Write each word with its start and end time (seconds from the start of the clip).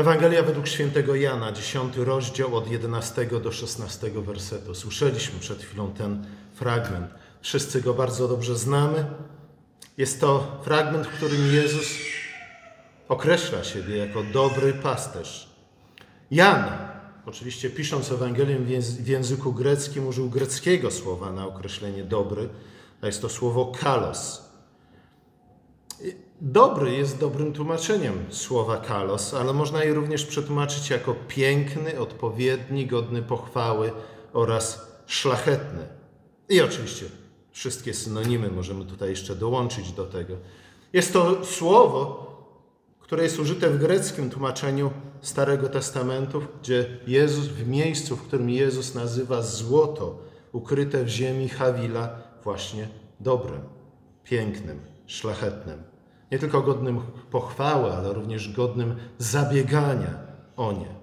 Ewangelia 0.00 0.42
według 0.42 0.68
świętego 0.68 1.14
Jana, 1.14 1.52
10 1.52 1.96
rozdział 1.96 2.56
od 2.56 2.70
11 2.70 3.26
do 3.26 3.52
16 3.52 4.10
wersetu. 4.10 4.74
Słyszeliśmy 4.74 5.40
przed 5.40 5.62
chwilą 5.62 5.92
ten 5.92 6.26
fragment. 6.54 7.10
Wszyscy 7.40 7.80
go 7.82 7.94
bardzo 7.94 8.28
dobrze 8.28 8.56
znamy. 8.56 9.04
Jest 9.98 10.20
to 10.20 10.60
fragment, 10.64 11.06
w 11.06 11.10
którym 11.10 11.54
Jezus 11.54 11.86
określa 13.08 13.64
siebie 13.64 13.96
jako 13.96 14.22
dobry 14.22 14.72
pasterz. 14.72 15.48
Jan, 16.30 16.64
oczywiście 17.26 17.70
pisząc 17.70 18.12
Ewangelię 18.12 18.58
w 18.80 19.08
języku 19.08 19.52
greckim, 19.52 20.06
użył 20.06 20.30
greckiego 20.30 20.90
słowa 20.90 21.32
na 21.32 21.46
określenie 21.46 22.04
dobry, 22.04 22.48
a 23.00 23.06
jest 23.06 23.22
to 23.22 23.28
słowo 23.28 23.72
kalos. 23.80 24.50
Dobry 26.40 26.92
jest 26.92 27.18
dobrym 27.18 27.52
tłumaczeniem 27.52 28.14
słowa 28.30 28.76
kalos, 28.76 29.34
ale 29.34 29.52
można 29.52 29.84
je 29.84 29.94
również 29.94 30.26
przetłumaczyć 30.26 30.90
jako 30.90 31.14
piękny, 31.28 32.00
odpowiedni, 32.00 32.86
godny 32.86 33.22
pochwały 33.22 33.92
oraz 34.32 34.86
szlachetny. 35.06 35.88
I 36.48 36.60
oczywiście 36.60 37.06
wszystkie 37.52 37.94
synonimy 37.94 38.50
możemy 38.50 38.84
tutaj 38.84 39.10
jeszcze 39.10 39.36
dołączyć 39.36 39.92
do 39.92 40.06
tego. 40.06 40.34
Jest 40.92 41.12
to 41.12 41.44
słowo, 41.44 42.30
które 43.00 43.22
jest 43.22 43.38
użyte 43.38 43.70
w 43.70 43.78
greckim 43.78 44.30
tłumaczeniu 44.30 44.90
Starego 45.20 45.68
Testamentu, 45.68 46.42
gdzie 46.62 46.98
Jezus, 47.06 47.46
w 47.46 47.68
miejscu, 47.68 48.16
w 48.16 48.22
którym 48.22 48.50
Jezus 48.50 48.94
nazywa 48.94 49.42
złoto 49.42 50.18
ukryte 50.52 51.04
w 51.04 51.08
ziemi 51.08 51.48
Hawila, 51.48 52.22
właśnie 52.44 52.88
dobrym, 53.20 53.60
pięknym, 54.24 54.80
szlachetnym. 55.06 55.89
Nie 56.32 56.38
tylko 56.38 56.62
godnym 56.62 57.00
pochwały, 57.30 57.92
ale 57.92 58.12
również 58.12 58.52
godnym 58.52 58.96
zabiegania 59.18 60.14
o 60.56 60.72
nie. 60.72 61.00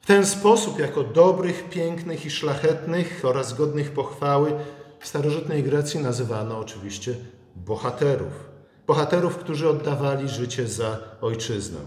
W 0.00 0.06
ten 0.06 0.26
sposób, 0.26 0.78
jako 0.78 1.02
dobrych, 1.02 1.68
pięknych 1.68 2.26
i 2.26 2.30
szlachetnych 2.30 3.22
oraz 3.22 3.54
godnych 3.54 3.90
pochwały, 3.90 4.52
w 5.00 5.06
starożytnej 5.06 5.62
Grecji 5.62 6.00
nazywano 6.00 6.58
oczywiście 6.58 7.14
bohaterów. 7.56 8.32
Bohaterów, 8.86 9.36
którzy 9.36 9.68
oddawali 9.68 10.28
życie 10.28 10.68
za 10.68 10.98
ojczyznę. 11.20 11.78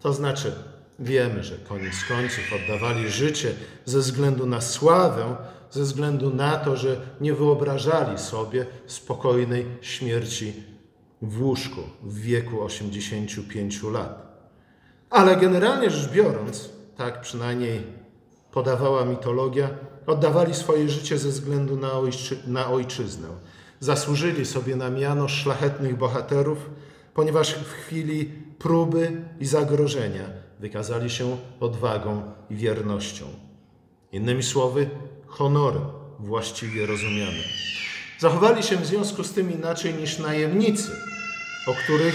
To 0.00 0.12
znaczy, 0.12 0.52
wiemy, 0.98 1.44
że 1.44 1.58
koniec 1.58 1.94
końców 2.08 2.44
oddawali 2.62 3.10
życie 3.10 3.54
ze 3.84 3.98
względu 3.98 4.46
na 4.46 4.60
sławę, 4.60 5.36
ze 5.70 5.82
względu 5.82 6.34
na 6.34 6.56
to, 6.56 6.76
że 6.76 6.96
nie 7.20 7.34
wyobrażali 7.34 8.18
sobie 8.18 8.66
spokojnej 8.86 9.66
śmierci 9.80 10.71
w 11.22 11.42
łóżku 11.42 11.80
w 12.02 12.20
wieku 12.20 12.62
85 12.62 13.82
lat. 13.82 14.32
Ale 15.10 15.36
generalnie 15.36 15.90
rzecz 15.90 16.12
biorąc, 16.12 16.70
tak 16.96 17.20
przynajmniej 17.20 17.82
podawała 18.52 19.04
mitologia, 19.04 19.70
oddawali 20.06 20.54
swoje 20.54 20.88
życie 20.88 21.18
ze 21.18 21.28
względu 21.28 21.76
na, 21.76 21.92
ojczy, 21.92 22.38
na 22.46 22.70
ojczyznę. 22.70 23.28
Zasłużyli 23.80 24.46
sobie 24.46 24.76
na 24.76 24.90
miano 24.90 25.28
szlachetnych 25.28 25.96
bohaterów, 25.96 26.70
ponieważ 27.14 27.54
w 27.54 27.72
chwili 27.72 28.24
próby 28.58 29.24
i 29.40 29.46
zagrożenia 29.46 30.24
wykazali 30.60 31.10
się 31.10 31.36
odwagą 31.60 32.22
i 32.50 32.56
wiernością. 32.56 33.24
Innymi 34.12 34.42
słowy, 34.42 34.90
honorem 35.26 35.82
właściwie 36.18 36.86
rozumianym. 36.86 37.44
Zachowali 38.22 38.62
się 38.62 38.76
w 38.76 38.86
związku 38.86 39.24
z 39.24 39.32
tym 39.32 39.52
inaczej 39.52 39.94
niż 39.94 40.18
najemnicy, 40.18 40.90
o 41.66 41.74
których, 41.74 42.14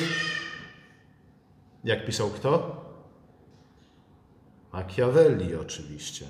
jak 1.84 2.06
pisał 2.06 2.30
kto? 2.30 2.82
Machiavelli 4.74 5.56
oczywiście, 5.56 6.26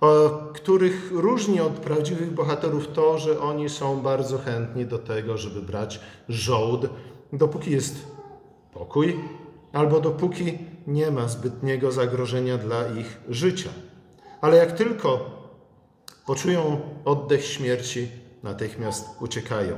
o 0.00 0.30
których 0.54 1.10
różni 1.12 1.60
od 1.60 1.72
prawdziwych 1.72 2.34
bohaterów 2.34 2.88
to, 2.88 3.18
że 3.18 3.40
oni 3.40 3.68
są 3.68 4.00
bardzo 4.00 4.38
chętni 4.38 4.86
do 4.86 4.98
tego, 4.98 5.38
żeby 5.38 5.62
brać 5.62 6.00
żołd, 6.28 6.86
dopóki 7.32 7.70
jest 7.70 8.06
pokój, 8.72 9.20
albo 9.72 10.00
dopóki 10.00 10.58
nie 10.86 11.10
ma 11.10 11.28
zbytniego 11.28 11.92
zagrożenia 11.92 12.58
dla 12.58 12.88
ich 12.88 13.20
życia. 13.28 13.70
Ale 14.40 14.56
jak 14.56 14.72
tylko 14.72 15.30
poczują 16.26 16.80
oddech 17.04 17.44
śmierci, 17.44 18.19
natychmiast 18.42 19.08
uciekają. 19.20 19.76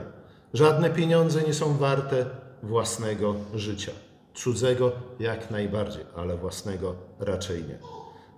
Żadne 0.55 0.91
pieniądze 0.91 1.43
nie 1.43 1.55
są 1.55 1.77
warte 1.77 2.27
własnego 2.63 3.35
życia. 3.55 3.93
Cudzego 4.35 4.93
jak 5.19 5.51
najbardziej, 5.51 6.05
ale 6.17 6.37
własnego 6.37 6.95
raczej 7.21 7.65
nie. 7.65 7.79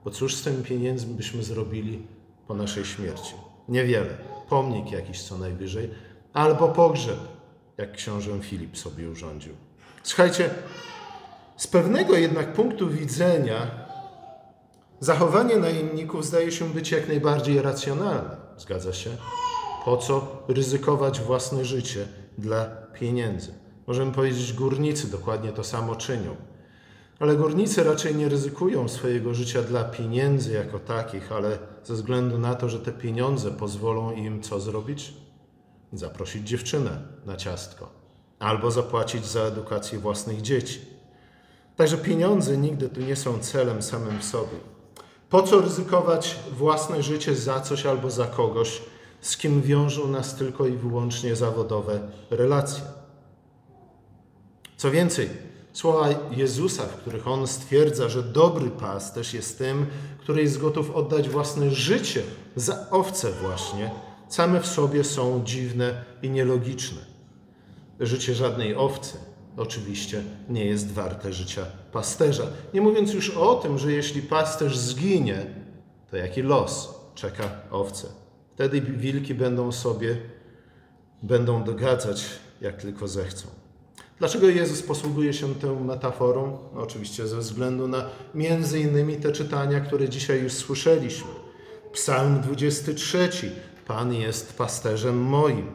Bo 0.05 0.11
cóż 0.11 0.35
z 0.35 0.43
tymi 0.43 0.65
pieniędzmi 0.65 1.15
byśmy 1.15 1.43
zrobili 1.43 2.07
po 2.47 2.55
naszej 2.55 2.85
śmierci? 2.85 3.35
Niewiele. 3.69 4.17
Pomnik 4.49 4.93
jakiś 4.93 5.23
co 5.23 5.39
najwyżej, 5.39 5.91
albo 6.33 6.69
pogrzeb, 6.69 7.19
jak 7.77 7.93
książę 7.93 8.31
Filip 8.41 8.79
sobie 8.79 9.11
urządził. 9.11 9.55
Słuchajcie, 10.03 10.51
z 11.57 11.67
pewnego 11.67 12.15
jednak 12.15 12.53
punktu 12.53 12.91
widzenia 12.91 13.71
zachowanie 15.01 15.57
najemników 15.57 16.25
zdaje 16.25 16.53
się 16.53 16.69
być 16.69 16.91
jak 16.91 17.09
najbardziej 17.09 17.63
racjonalne. 17.63 18.37
Zgadza 18.59 18.93
się? 18.93 19.11
Po 19.85 19.97
co 19.97 20.27
ryzykować 20.49 21.21
własne 21.21 21.65
życie 21.65 22.09
dla 22.39 22.65
pieniędzy? 23.01 23.55
Możemy 23.87 24.13
powiedzieć, 24.13 24.53
górnicy 24.53 25.11
dokładnie 25.11 25.53
to 25.53 25.65
samo 25.65 25.97
czynią. 25.97 26.37
Ale 27.19 27.37
górnicy 27.37 27.85
raczej 27.85 28.15
nie 28.15 28.29
ryzykują 28.29 28.89
swojego 28.89 29.35
życia 29.35 29.63
dla 29.63 29.85
pieniędzy 29.85 30.53
jako 30.53 30.79
takich, 30.79 31.33
ale 31.33 31.59
ze 31.85 31.95
względu 31.95 32.39
na 32.39 32.55
to, 32.55 32.69
że 32.69 32.81
te 32.81 32.93
pieniądze 32.93 33.51
pozwolą 33.51 34.13
im 34.13 34.43
co 34.43 34.61
zrobić? 34.61 35.15
Zaprosić 35.93 36.49
dziewczynę 36.49 37.03
na 37.27 37.37
ciastko 37.37 37.91
albo 38.39 38.71
zapłacić 38.71 39.27
za 39.27 39.41
edukację 39.41 39.99
własnych 39.99 40.43
dzieci. 40.43 40.81
Także 41.77 41.97
pieniądze 41.97 42.57
nigdy 42.57 42.89
tu 42.89 43.01
nie 43.01 43.17
są 43.17 43.39
celem 43.39 43.83
samym 43.83 44.19
w 44.19 44.25
sobie. 44.25 44.59
Po 45.31 45.43
co 45.43 45.61
ryzykować 45.61 46.37
własne 46.53 47.03
życie 47.03 47.35
za 47.35 47.61
coś 47.61 47.87
albo 47.87 48.11
za 48.11 48.27
kogoś, 48.27 48.83
z 49.25 49.37
kim 49.37 49.63
wiążą 49.63 50.09
nas 50.09 50.35
tylko 50.35 50.67
i 50.67 50.73
wyłącznie 50.73 51.37
zawodowe 51.37 52.01
relacje? 52.31 52.85
Co 54.77 54.91
więcej, 54.91 55.29
słowa 55.73 56.09
Jezusa, 56.31 56.83
w 56.83 56.97
których 56.97 57.29
on 57.29 57.47
stwierdza, 57.47 58.09
że 58.09 58.23
dobry 58.23 58.71
pasterz 58.71 59.35
jest 59.35 59.59
tym, 59.59 59.87
który 60.21 60.43
jest 60.43 60.59
gotów 60.59 60.91
oddać 60.91 61.29
własne 61.29 61.71
życie 61.71 62.23
za 62.57 62.91
owce 62.91 63.33
właśnie, 63.33 63.91
same 64.29 64.61
w 64.61 64.67
sobie 64.67 65.05
są 65.05 65.45
dziwne 65.45 66.05
i 66.23 66.31
nielogiczne. 66.31 67.01
Życie 68.01 68.35
żadnej 68.35 68.75
owcy 68.75 69.19
oczywiście 69.57 70.23
nie 70.49 70.65
jest 70.65 70.93
warte 70.93 71.33
życia 71.33 71.67
pasterza. 71.93 72.47
Nie 72.75 72.81
mówiąc 72.81 73.15
już 73.15 73.31
o 73.31 73.55
tym, 73.55 73.79
że 73.79 73.93
jeśli 73.93 74.23
pasterz 74.23 74.79
zginie, 74.79 75.47
to 76.11 76.17
jaki 76.17 76.43
los 76.43 76.95
czeka 77.15 77.51
owce. 77.71 78.24
Wtedy 78.55 78.81
wilki 78.81 79.35
będą 79.35 79.73
sobie, 79.73 80.17
będą 81.23 81.65
dogadzać, 81.65 82.27
jak 82.61 82.83
tylko 82.83 83.09
zechcą. 83.09 83.47
Dlaczego 84.19 84.49
Jezus 84.49 84.83
posługuje 84.83 85.33
się 85.33 85.55
tą 85.55 85.85
metaforą? 85.85 86.59
No, 86.75 86.81
oczywiście 86.81 87.27
ze 87.27 87.39
względu 87.39 87.89
na 87.89 88.05
między 88.35 88.81
innymi 88.81 89.17
te 89.17 89.33
czytania, 89.33 89.81
które 89.81 90.09
dzisiaj 90.09 90.43
już 90.43 90.53
słyszeliśmy. 90.53 91.31
Psalm 91.93 92.41
23. 92.41 93.29
Pan 93.87 94.13
jest 94.13 94.59
pasterzem 94.59 95.19
moim. 95.23 95.67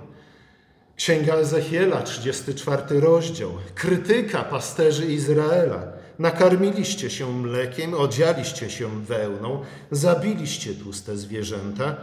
Księga 0.95 1.35
Ezechiela, 1.35 2.01
34 2.01 2.99
rozdział. 2.99 3.51
Krytyka 3.75 4.43
pasterzy 4.43 5.05
Izraela. 5.05 5.83
Nakarmiliście 6.19 7.09
się 7.09 7.33
mlekiem, 7.33 7.93
odzialiście 7.93 8.69
się 8.69 9.01
wełną, 9.05 9.61
zabiliście 9.91 10.73
tłuste 10.73 11.17
zwierzęta, 11.17 11.95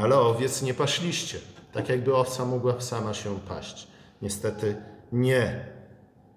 ale 0.00 0.18
owiec 0.18 0.62
nie 0.62 0.74
paśliście, 0.74 1.38
tak 1.72 1.88
jakby 1.88 2.16
owca 2.16 2.44
mogła 2.44 2.80
sama 2.80 3.14
się 3.14 3.40
paść. 3.40 3.88
Niestety 4.22 4.76
nie. 5.12 5.66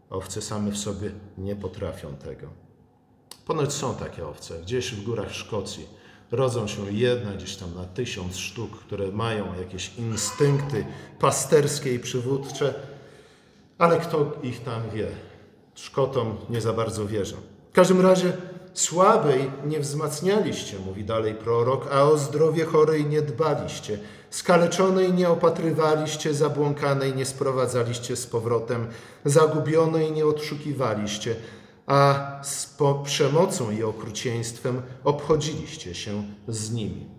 Owce 0.10 0.42
same 0.42 0.72
w 0.72 0.78
sobie 0.78 1.12
nie 1.38 1.56
potrafią 1.56 2.16
tego. 2.16 2.48
Ponoć 3.46 3.74
są 3.74 3.96
takie 3.96 4.28
owce, 4.28 4.60
gdzieś 4.62 4.94
w 4.94 5.04
górach 5.04 5.34
Szkocji. 5.34 5.88
Rodzą 6.32 6.68
się 6.68 6.92
jedna 6.92 7.32
gdzieś 7.32 7.56
tam 7.56 7.76
na 7.76 7.86
tysiąc 7.86 8.38
sztuk, 8.38 8.80
które 8.80 9.12
mają 9.12 9.60
jakieś 9.60 9.96
instynkty 9.98 10.86
pasterskie 11.20 11.94
i 11.94 12.00
przywódcze, 12.00 12.74
ale 13.78 14.00
kto 14.00 14.40
ich 14.44 14.64
tam 14.64 14.82
wie? 14.94 15.08
Szkotom 15.76 16.38
nie 16.50 16.62
za 16.62 16.74
bardzo 16.74 17.08
wierzę. 17.08 17.36
W 17.70 17.74
każdym 17.74 18.02
razie 18.02 18.34
słabej 18.80 19.52
nie 19.66 19.80
wzmacnialiście, 19.80 20.80
mówi 20.80 21.04
dalej 21.04 21.36
prorok, 21.36 21.88
a 21.92 22.04
o 22.04 22.18
zdrowie 22.18 22.66
chorej 22.66 23.06
nie 23.06 23.22
dbaliście. 23.22 24.00
Skaleczonej 24.30 25.14
nie 25.14 25.30
opatrywaliście, 25.30 26.34
zabłąkanej 26.34 27.16
nie 27.16 27.26
sprowadzaliście 27.26 28.16
z 28.16 28.28
powrotem, 28.28 28.88
zagubionej 29.26 30.12
nie 30.12 30.26
odszukiwaliście, 30.26 31.36
a 31.88 32.30
z 32.44 32.76
przemocą 33.04 33.72
i 33.72 33.84
okrucieństwem 33.84 34.82
obchodziliście 35.04 35.96
się 35.96 36.24
z 36.48 36.72
nimi. 36.72 37.10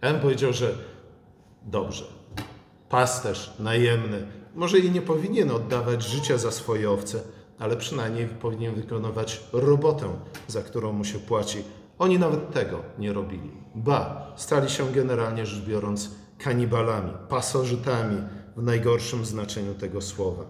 Em 0.00 0.20
powiedział, 0.20 0.52
że 0.52 0.74
dobrze, 1.62 2.04
pasterz 2.88 3.54
najemny 3.58 4.26
może 4.54 4.78
i 4.78 4.90
nie 4.90 5.02
powinien 5.02 5.50
oddawać 5.50 6.02
życia 6.02 6.38
za 6.38 6.50
swoje 6.50 6.90
owce, 6.90 7.20
ale 7.58 7.76
przynajmniej 7.76 8.26
powinien 8.26 8.74
wykonywać 8.74 9.44
robotę, 9.52 10.08
za 10.48 10.62
którą 10.62 10.92
mu 10.92 11.04
się 11.04 11.18
płaci. 11.18 11.64
Oni 11.98 12.18
nawet 12.18 12.52
tego 12.52 12.82
nie 12.98 13.12
robili. 13.12 13.50
Ba, 13.74 14.32
stali 14.36 14.70
się 14.70 14.92
generalnie 14.92 15.46
rzecz 15.46 15.64
biorąc 15.64 16.10
kanibalami, 16.38 17.12
pasożytami 17.28 18.22
w 18.56 18.62
najgorszym 18.62 19.24
znaczeniu 19.24 19.74
tego 19.74 20.00
słowa. 20.00 20.44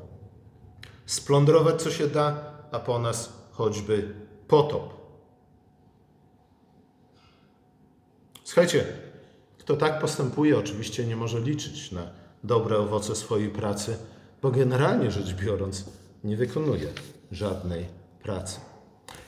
Splądrować 1.07 1.83
co 1.83 1.91
się 1.91 2.07
da, 2.07 2.37
a 2.73 2.79
po 2.79 2.99
nas 2.99 3.33
choćby 3.53 4.15
potop. 4.49 4.95
Słuchajcie, 8.45 8.85
kto 9.59 9.77
tak 9.77 10.01
postępuje, 10.01 10.59
oczywiście 10.59 11.07
nie 11.07 11.17
może 11.17 11.41
liczyć 11.41 11.93
na 11.93 12.03
dobre 12.45 12.79
owoce 12.79 13.17
swojej 13.17 13.51
pracy, 13.51 13.97
bo 14.43 14.51
generalnie 14.51 15.11
rzecz 15.11 15.35
biorąc, 15.35 15.85
nie 16.25 16.37
wykonuje 16.37 16.89
żadnej 17.33 17.87
pracy. 18.23 18.61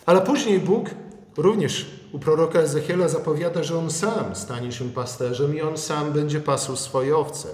Ale 0.07 0.21
później 0.21 0.61
Bóg 0.61 0.91
również 1.37 1.87
u 2.13 2.19
proroka 2.19 2.59
Ezechiela 2.59 3.09
zapowiada, 3.09 3.63
że 3.63 3.79
on 3.79 3.91
sam 3.91 4.35
stanie 4.35 4.73
się 4.73 4.91
pasterzem 4.91 5.57
i 5.57 5.63
on 5.63 5.79
sam 5.79 6.13
będzie 6.13 6.41
pasł 6.41 6.77
swoje 6.77 7.17
owce. 7.17 7.49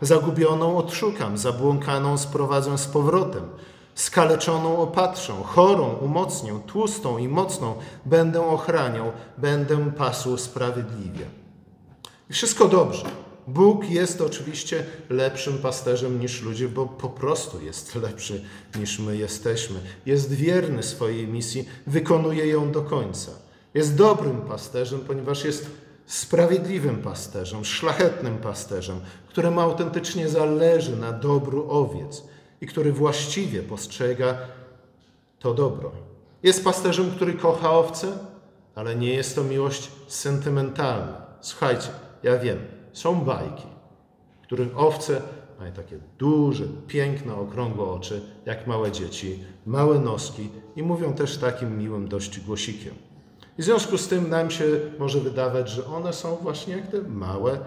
Zagubioną 0.00 0.76
odszukam, 0.76 1.38
zabłąkaną 1.38 2.18
sprowadzę 2.18 2.78
z 2.78 2.86
powrotem. 2.86 3.42
Skaleczoną 3.94 4.78
opatrzę, 4.78 5.32
chorą 5.44 5.94
umocnię, 5.94 6.60
tłustą 6.66 7.18
i 7.18 7.28
mocną 7.28 7.74
będę 8.06 8.46
ochraniał, 8.46 9.12
będę 9.38 9.92
pasł 9.92 10.36
sprawiedliwie. 10.36 11.26
I 12.30 12.32
wszystko 12.32 12.68
dobrze. 12.68 13.04
Bóg 13.46 13.90
jest 13.90 14.20
oczywiście 14.20 14.84
lepszym 15.10 15.58
pasterzem 15.58 16.20
niż 16.20 16.42
ludzie, 16.42 16.68
bo 16.68 16.86
po 16.86 17.08
prostu 17.08 17.64
jest 17.64 17.94
lepszy 18.06 18.44
niż 18.78 18.98
my 18.98 19.16
jesteśmy. 19.16 19.80
Jest 20.06 20.32
wierny 20.32 20.82
swojej 20.82 21.28
misji, 21.28 21.68
wykonuje 21.86 22.46
ją 22.46 22.72
do 22.72 22.82
końca. 22.82 23.30
Jest 23.74 23.96
dobrym 23.96 24.40
pasterzem, 24.40 25.00
ponieważ 25.00 25.44
jest 25.44 25.70
sprawiedliwym 26.06 27.02
pasterzem, 27.02 27.64
szlachetnym 27.64 28.38
pasterzem, 28.38 29.00
któremu 29.28 29.60
autentycznie 29.60 30.28
zależy 30.28 30.96
na 30.96 31.12
dobru 31.12 31.70
owiec 31.70 32.24
i 32.60 32.66
który 32.66 32.92
właściwie 32.92 33.62
postrzega 33.62 34.38
to 35.38 35.54
dobro. 35.54 35.92
Jest 36.42 36.64
pasterzem, 36.64 37.10
który 37.10 37.34
kocha 37.34 37.70
owce, 37.70 38.12
ale 38.74 38.96
nie 38.96 39.14
jest 39.14 39.34
to 39.34 39.44
miłość 39.44 39.90
sentymentalna. 40.08 41.26
Słuchajcie, 41.40 41.88
ja 42.22 42.38
wiem, 42.38 42.58
są 42.92 43.20
bajki, 43.20 43.66
których 44.42 44.78
owce 44.78 45.22
mają 45.58 45.72
takie 45.72 45.98
duże, 46.18 46.64
piękne, 46.86 47.34
okrągłe 47.34 47.84
oczy, 47.84 48.22
jak 48.46 48.66
małe 48.66 48.92
dzieci, 48.92 49.44
małe 49.66 49.98
noski 49.98 50.48
i 50.76 50.82
mówią 50.82 51.14
też 51.14 51.38
takim 51.38 51.78
miłym 51.78 52.08
dość 52.08 52.40
głosikiem. 52.40 52.94
I 53.58 53.62
w 53.62 53.64
związku 53.64 53.98
z 53.98 54.08
tym 54.08 54.30
nam 54.30 54.50
się 54.50 54.64
może 54.98 55.20
wydawać, 55.20 55.70
że 55.70 55.86
one 55.86 56.12
są 56.12 56.36
właśnie 56.36 56.76
jak 56.76 56.86
te 56.86 57.02
małe, 57.02 57.58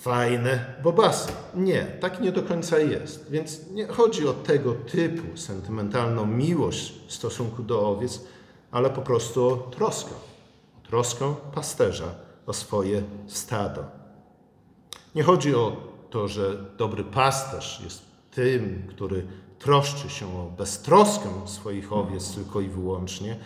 fajne 0.00 0.74
bobasy. 0.82 1.32
Nie, 1.54 1.84
tak 1.84 2.20
nie 2.20 2.32
do 2.32 2.42
końca 2.42 2.78
jest. 2.78 3.30
Więc 3.30 3.70
nie 3.70 3.86
chodzi 3.86 4.28
o 4.28 4.32
tego 4.32 4.72
typu 4.72 5.36
sentymentalną 5.36 6.26
miłość 6.26 6.94
w 7.06 7.12
stosunku 7.12 7.62
do 7.62 7.88
owiec, 7.88 8.20
ale 8.70 8.90
po 8.90 9.02
prostu 9.02 9.46
o 9.46 9.56
troskę. 9.56 10.14
Troskę 10.88 11.34
pasterza 11.54 12.14
o 12.46 12.52
swoje 12.52 13.02
stado. 13.26 14.01
Nie 15.14 15.22
chodzi 15.22 15.54
o 15.54 15.76
to, 16.10 16.28
że 16.28 16.64
dobry 16.78 17.04
pasterz 17.04 17.80
jest 17.84 18.02
tym, 18.30 18.86
który 18.88 19.26
troszczy 19.58 20.10
się 20.10 20.38
o 20.38 20.50
beztroskę 20.58 21.28
swoich 21.46 21.92
owiec 21.92 22.34
tylko 22.34 22.60
i 22.60 22.68
wyłącznie, 22.68 23.36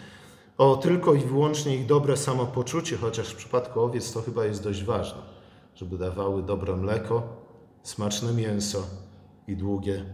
o 0.59 0.77
tylko 0.77 1.15
i 1.15 1.19
wyłącznie 1.19 1.77
ich 1.77 1.87
dobre 1.87 2.17
samopoczucie, 2.17 2.97
chociaż 2.97 3.29
w 3.29 3.37
przypadku 3.37 3.81
owiec 3.81 4.13
to 4.13 4.23
chyba 4.23 4.45
jest 4.45 4.63
dość 4.63 4.85
ważne, 4.85 5.23
żeby 5.75 5.99
dawały 5.99 6.43
dobre 6.43 6.77
mleko, 6.77 7.23
smaczne 7.83 8.33
mięso 8.33 8.83
i 9.49 9.57
długie, 9.57 10.05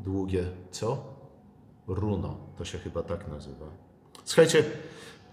długie 0.00 0.44
co? 0.70 1.14
Runo, 1.86 2.36
to 2.58 2.64
się 2.64 2.78
chyba 2.78 3.02
tak 3.02 3.28
nazywa. 3.28 3.66
Słuchajcie, 4.24 4.64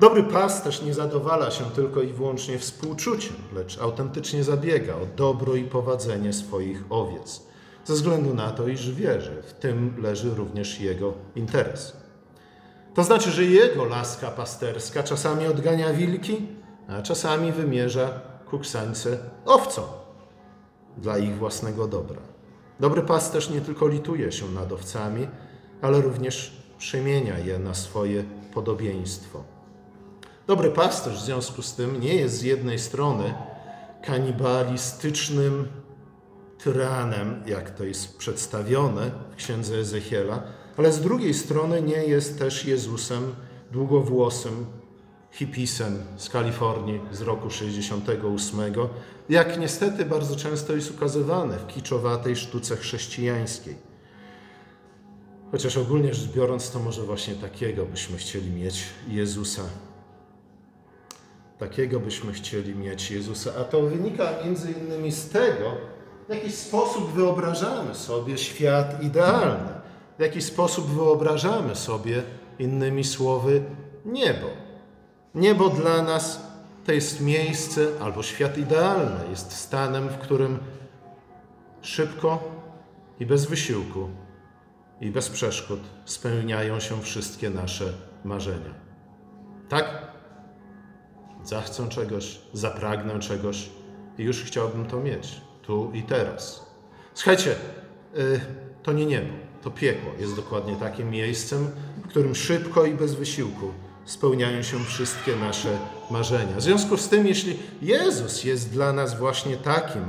Dobry 0.02 0.24
pasterz 0.24 0.82
nie 0.82 0.94
zadowala 0.94 1.52
się 1.52 1.66
tylko 1.66 2.02
i 2.02 2.08
wyłącznie 2.08 2.60
współczuciem, 2.60 3.36
lecz 3.54 3.80
autentycznie 3.82 4.44
zabiega 4.44 4.96
o 4.96 5.06
dobro 5.16 5.56
i 5.56 5.64
powadzenie 5.64 6.34
swoich 6.34 6.84
owiec, 6.90 7.42
ze 7.86 7.94
względu 7.94 8.34
na 8.34 8.52
to, 8.52 8.68
iż 8.68 8.92
wie, 8.92 9.22
że 9.22 9.44
w 9.44 9.54
tym 9.54 9.96
leży 10.02 10.36
również 10.36 10.80
jego 10.80 11.14
interes. 11.36 11.98
To 12.94 13.04
znaczy, 13.04 13.32
że 13.32 13.44
jego 13.44 13.86
laska 13.86 14.32
pasterska 14.32 15.04
czasami 15.04 15.48
odgania 15.48 15.94
wilki, 15.94 16.48
a 16.88 17.02
czasami 17.02 17.52
wymierza 17.52 18.22
kuksańce 18.50 19.18
owcom 19.46 19.86
dla 20.98 21.18
ich 21.18 21.38
własnego 21.38 21.88
dobra. 21.88 22.22
Dobry 22.80 23.02
pasterz 23.02 23.50
nie 23.50 23.62
tylko 23.62 23.88
lituje 23.88 24.32
się 24.32 24.52
nad 24.52 24.72
owcami, 24.72 25.28
ale 25.82 26.02
również 26.02 26.52
przemienia 26.78 27.40
je 27.40 27.60
na 27.60 27.74
swoje 27.74 28.24
podobieństwo. 28.54 29.61
Dobry 30.52 30.72
pasterz 30.72 31.16
w 31.16 31.26
związku 31.26 31.62
z 31.62 31.76
tym 31.76 32.02
nie 32.02 32.16
jest 32.16 32.38
z 32.38 32.42
jednej 32.42 32.80
strony 32.80 33.34
kanibalistycznym 34.04 35.68
tyranem, 36.64 37.44
jak 37.46 37.70
to 37.70 37.84
jest 37.84 38.18
przedstawione 38.18 39.12
w 39.32 39.36
księdze 39.36 39.76
Ezechiela, 39.76 40.44
ale 40.78 40.92
z 40.92 41.02
drugiej 41.02 41.34
strony 41.34 41.82
nie 41.82 42.04
jest 42.04 42.40
też 42.40 42.66
Jezusem 42.66 43.36
długowłosym 43.72 44.66
hipisem 45.32 46.00
z 46.18 46.30
Kalifornii 46.30 47.02
z 47.12 47.22
roku 47.22 47.50
68, 47.50 48.60
jak 49.30 49.60
niestety 49.60 50.06
bardzo 50.06 50.36
często 50.36 50.76
jest 50.76 50.92
ukazywane 50.92 51.58
w 51.58 51.68
kiczowatej 51.68 52.36
sztuce 52.36 52.78
chrześcijańskiej. 52.78 53.76
Chociaż 55.52 55.78
ogólnie 55.78 56.14
rzecz 56.14 56.32
biorąc, 56.32 56.72
to 56.72 56.80
może 56.80 57.02
właśnie 57.04 57.36
takiego 57.36 57.86
byśmy 57.86 58.18
chcieli 58.18 58.50
mieć 58.50 58.84
Jezusa 59.08 59.64
Takiego 61.62 62.00
byśmy 62.00 62.34
chcieli 62.34 62.76
mieć 62.76 63.12
Jezusa. 63.12 63.52
A 63.60 63.64
to 63.64 63.82
wynika 63.82 64.30
między 64.46 64.72
innymi 64.72 65.12
z 65.12 65.30
tego, 65.30 65.78
w 66.30 66.34
jaki 66.34 66.52
sposób 66.52 67.12
wyobrażamy 67.12 67.96
sobie 67.96 68.38
świat 68.38 69.04
idealny, 69.04 69.70
w 70.18 70.22
jaki 70.22 70.42
sposób 70.42 70.88
wyobrażamy 70.88 71.76
sobie, 71.76 72.24
innymi 72.60 73.04
słowy, 73.04 73.64
niebo. 74.06 74.48
Niebo 75.36 75.70
dla 75.70 76.02
nas 76.02 76.42
to 76.86 76.92
jest 76.92 77.22
miejsce, 77.22 77.88
albo 78.00 78.24
świat 78.24 78.58
idealny 78.58 79.30
jest 79.30 79.52
stanem, 79.52 80.10
w 80.10 80.18
którym 80.18 80.60
szybko 81.82 82.44
i 83.20 83.26
bez 83.26 83.46
wysiłku 83.46 84.10
i 85.02 85.12
bez 85.12 85.30
przeszkód 85.30 85.80
spełniają 86.06 86.80
się 86.80 87.02
wszystkie 87.02 87.50
nasze 87.50 87.94
marzenia. 88.24 88.74
Tak? 89.70 90.11
Zachcę 91.46 91.90
czegoś, 91.90 92.40
zapragnę 92.54 93.20
czegoś 93.20 93.70
i 94.18 94.24
już 94.24 94.44
chciałbym 94.44 94.86
to 94.86 95.00
mieć, 95.00 95.42
tu 95.62 95.92
i 95.94 96.04
teraz. 96.04 96.66
Słuchajcie, 97.14 97.56
y, 98.18 98.42
to 98.84 98.92
nie 98.92 99.06
niebo, 99.06 99.34
to 99.64 99.72
piekło 99.72 100.12
jest 100.20 100.36
dokładnie 100.36 100.76
takim 100.76 101.10
miejscem, 101.10 101.68
w 102.06 102.08
którym 102.08 102.36
szybko 102.36 102.86
i 102.86 102.94
bez 102.94 103.16
wysiłku 103.16 103.72
spełniają 104.06 104.64
się 104.64 104.80
wszystkie 104.80 105.36
nasze 105.36 105.78
marzenia. 106.12 106.56
W 106.58 106.62
związku 106.62 106.98
z 106.98 107.10
tym, 107.10 107.28
jeśli 107.28 107.60
Jezus 107.82 108.44
jest 108.44 108.72
dla 108.72 108.94
nas 108.94 109.18
właśnie 109.18 109.58
takim 109.58 110.04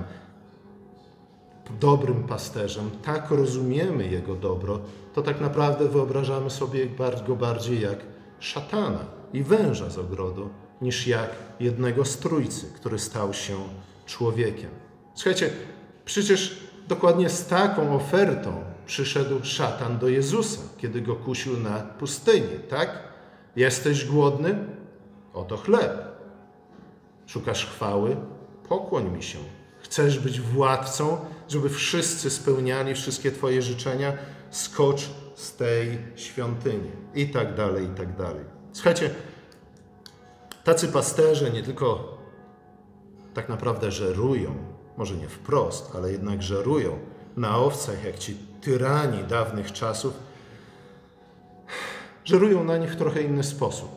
dobrym 1.81 2.25
pasterzem, 2.25 2.91
tak 3.03 3.31
rozumiemy 3.31 4.09
Jego 4.09 4.35
dobro, 4.35 4.81
to 5.15 5.23
tak 5.23 5.41
naprawdę 5.41 5.89
wyobrażamy 5.89 6.51
sobie 6.51 6.87
go 7.27 7.37
bardziej 7.37 7.81
jak 7.81 7.99
szatana 8.39 9.05
i 9.33 9.43
węża 9.43 9.91
z 9.91 9.99
ogrodu, 9.99 10.51
niż 10.83 11.07
jak 11.07 11.31
jednego 11.61 12.05
z 12.05 12.19
trójcy, 12.19 12.67
który 12.75 12.99
stał 12.99 13.35
się 13.35 13.57
człowiekiem. 14.07 14.71
Słuchajcie, 15.15 15.51
przecież 16.05 16.57
dokładnie 16.89 17.29
z 17.29 17.47
taką 17.47 17.97
ofertą 17.97 18.65
przyszedł 18.87 19.45
szatan 19.45 19.99
do 19.99 20.09
Jezusa, 20.09 20.61
kiedy 20.79 21.01
go 21.01 21.17
kusił 21.17 21.61
na 21.61 21.81
pustyni, 21.81 22.59
tak? 22.69 22.99
Jesteś 23.57 24.05
głodny? 24.05 24.59
Oto 25.35 25.57
chleb. 25.57 25.93
Szukasz 27.27 27.67
chwały? 27.67 28.17
Pokłoń 28.69 29.11
mi 29.11 29.23
się. 29.23 29.39
Chcesz 29.83 30.19
być 30.19 30.41
władcą, 30.41 31.17
żeby 31.49 31.69
wszyscy 31.69 32.31
spełniali 32.31 32.95
wszystkie 32.95 33.33
Twoje 33.33 33.63
życzenia? 33.63 34.13
skocz 34.53 35.11
z 35.35 35.57
tej 35.57 35.99
świątyni 36.17 36.91
i 37.15 37.29
tak 37.29 37.55
dalej, 37.55 37.85
i 37.85 37.89
tak 37.89 38.17
dalej. 38.17 38.45
Słuchajcie, 38.73 39.11
tacy 40.65 40.89
pasterze 40.89 41.51
nie 41.51 41.63
tylko 41.63 42.19
tak 43.35 43.49
naprawdę 43.49 43.93
żerują, 43.93 44.55
może 44.97 45.15
nie 45.15 45.29
wprost, 45.29 45.93
ale 45.97 46.13
jednak 46.13 46.43
żerują 46.43 46.99
na 47.37 47.59
owcach, 47.59 48.05
jak 48.05 48.19
ci 48.19 48.37
tyrani 48.61 49.25
dawnych 49.25 49.73
czasów, 49.73 50.15
żerują 52.25 52.65
na 52.65 52.77
nich 52.77 52.93
w 52.93 52.97
trochę 52.97 53.23
inny 53.23 53.43
sposób. 53.43 53.89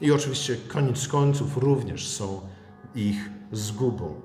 I 0.00 0.12
oczywiście 0.12 0.56
koniec 0.56 1.08
końców 1.08 1.56
również 1.56 2.08
są 2.08 2.40
ich 2.94 3.30
zgubą. 3.52 4.20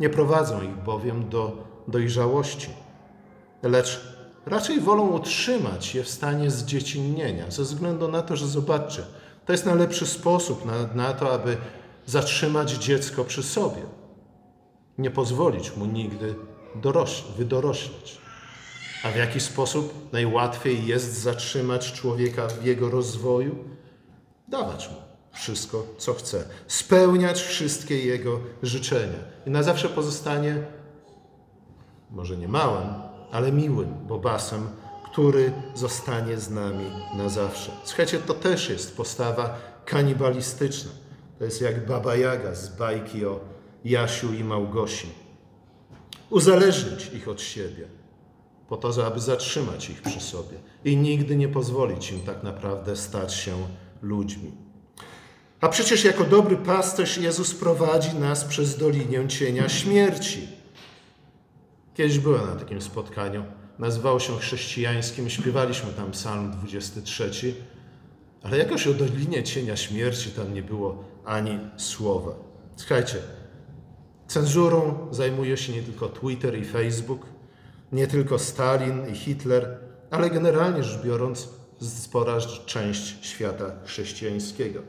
Nie 0.00 0.10
prowadzą 0.10 0.62
ich 0.62 0.76
bowiem 0.76 1.28
do 1.28 1.56
dojrzałości, 1.88 2.70
lecz 3.62 4.00
raczej 4.46 4.80
wolą 4.80 5.08
utrzymać 5.08 5.94
je 5.94 6.02
w 6.02 6.08
stanie 6.08 6.50
zdziecinnienia, 6.50 7.50
ze 7.50 7.62
względu 7.62 8.08
na 8.08 8.22
to, 8.22 8.36
że 8.36 8.46
zobaczcie, 8.46 9.02
to 9.46 9.52
jest 9.52 9.66
najlepszy 9.66 10.06
sposób 10.06 10.64
na, 10.64 10.94
na 10.94 11.12
to, 11.12 11.32
aby 11.32 11.56
zatrzymać 12.06 12.70
dziecko 12.70 13.24
przy 13.24 13.42
sobie. 13.42 13.82
Nie 14.98 15.10
pozwolić 15.10 15.76
mu 15.76 15.86
nigdy 15.86 16.34
doroś, 16.74 17.24
wydorośleć. 17.38 18.18
A 19.04 19.10
w 19.10 19.16
jaki 19.16 19.40
sposób 19.40 20.12
najłatwiej 20.12 20.86
jest 20.86 21.20
zatrzymać 21.20 21.92
człowieka 21.92 22.48
w 22.48 22.64
jego 22.64 22.90
rozwoju? 22.90 23.64
Dawać 24.48 24.88
mu 24.88 24.96
wszystko, 25.32 25.86
co 25.98 26.14
chce, 26.14 26.44
spełniać 26.66 27.42
wszystkie 27.42 27.98
jego 28.04 28.40
życzenia. 28.62 29.18
I 29.46 29.50
na 29.50 29.62
zawsze 29.62 29.88
pozostanie, 29.88 30.56
może 32.10 32.36
nie 32.36 32.48
małym, 32.48 32.88
ale 33.32 33.52
miłym 33.52 33.94
bobasem, 34.06 34.68
który 35.12 35.52
zostanie 35.74 36.38
z 36.38 36.50
nami 36.50 36.84
na 37.14 37.28
zawsze. 37.28 37.70
Słuchajcie, 37.84 38.18
to 38.18 38.34
też 38.34 38.70
jest 38.70 38.96
postawa 38.96 39.58
kanibalistyczna. 39.84 40.90
To 41.38 41.44
jest 41.44 41.60
jak 41.60 41.86
Baba 41.86 42.16
Jaga 42.16 42.54
z 42.54 42.76
bajki 42.76 43.26
o 43.26 43.40
Jasiu 43.84 44.34
i 44.34 44.44
Małgosi. 44.44 45.08
Uzależnić 46.30 47.10
ich 47.14 47.28
od 47.28 47.40
siebie, 47.40 47.88
po 48.68 48.76
to, 48.76 49.06
aby 49.06 49.20
zatrzymać 49.20 49.90
ich 49.90 50.02
przy 50.02 50.20
sobie 50.20 50.58
i 50.84 50.96
nigdy 50.96 51.36
nie 51.36 51.48
pozwolić 51.48 52.12
im 52.12 52.20
tak 52.20 52.42
naprawdę 52.42 52.96
stać 52.96 53.34
się 53.34 53.56
ludźmi. 54.02 54.52
A 55.60 55.68
przecież 55.68 56.04
jako 56.04 56.24
dobry 56.24 56.56
pasterz 56.56 57.18
Jezus 57.18 57.54
prowadzi 57.54 58.14
nas 58.14 58.44
przez 58.44 58.78
dolinę 58.78 59.28
cienia 59.28 59.68
śmierci. 59.68 60.48
Kiedyś 61.94 62.18
byłem 62.18 62.46
na 62.46 62.56
takim 62.56 62.82
spotkaniu. 62.82 63.44
Nazywało 63.78 64.20
się 64.20 64.38
chrześcijańskim. 64.38 65.30
Śpiewaliśmy 65.30 65.92
tam 65.92 66.10
psalm 66.10 66.50
23. 66.50 67.54
Ale 68.42 68.58
jakoś 68.58 68.86
o 68.86 68.94
dolinie 68.94 69.42
cienia 69.42 69.76
śmierci 69.76 70.30
tam 70.30 70.54
nie 70.54 70.62
było 70.62 71.04
ani 71.24 71.58
słowa. 71.76 72.32
Słuchajcie, 72.76 73.16
cenzurą 74.28 75.08
zajmuje 75.10 75.56
się 75.56 75.72
nie 75.72 75.82
tylko 75.82 76.08
Twitter 76.08 76.58
i 76.58 76.64
Facebook, 76.64 77.26
nie 77.92 78.06
tylko 78.06 78.38
Stalin 78.38 79.08
i 79.12 79.14
Hitler, 79.14 79.78
ale 80.10 80.30
generalnie 80.30 80.82
rzecz 80.82 81.02
biorąc 81.02 81.48
spora 81.80 82.38
część 82.66 83.26
świata 83.26 83.64
chrześcijańskiego. 83.84 84.80